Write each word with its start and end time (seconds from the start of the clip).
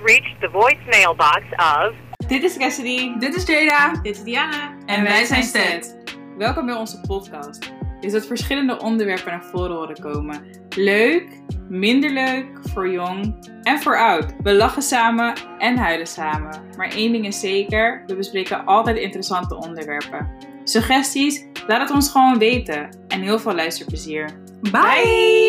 have 0.00 0.08
reached 0.08 0.40
the 0.40 0.48
voicemail 0.48 1.14
box 1.14 1.42
of. 1.58 1.94
Dit 2.28 2.42
is 2.42 2.56
Cassidy. 2.56 3.18
Dit 3.18 3.34
is 3.34 3.44
Jada. 3.44 3.92
Dit 4.02 4.16
is 4.16 4.22
Diana. 4.22 4.74
En 4.86 5.02
wij 5.02 5.24
zijn 5.24 5.42
Sted. 5.42 5.96
Welkom 6.38 6.66
bij 6.66 6.74
onze 6.74 7.00
podcast. 7.00 7.72
Is 8.00 8.12
dat 8.12 8.26
verschillende 8.26 8.78
onderwerpen 8.78 9.30
naar 9.32 9.44
voren 9.44 9.76
horen 9.76 10.00
komen. 10.00 10.42
Leuk, 10.76 11.40
minder 11.68 12.10
leuk, 12.10 12.46
voor 12.72 12.90
jong 12.90 13.48
en 13.62 13.78
voor 13.78 13.98
oud. 13.98 14.34
We 14.42 14.54
lachen 14.54 14.82
samen 14.82 15.34
en 15.58 15.76
huilen 15.76 16.06
samen. 16.06 16.62
Maar 16.76 16.88
één 16.88 17.12
ding 17.12 17.26
is 17.26 17.40
zeker, 17.40 18.02
we 18.06 18.16
bespreken 18.16 18.64
altijd 18.64 18.98
interessante 18.98 19.56
onderwerpen. 19.56 20.30
Suggesties? 20.64 21.46
Laat 21.66 21.80
het 21.80 21.90
ons 21.90 22.10
gewoon 22.10 22.38
weten. 22.38 22.88
En 23.08 23.20
heel 23.22 23.38
veel 23.38 23.54
luisterplezier. 23.54 24.30
Bye. 24.60 25.39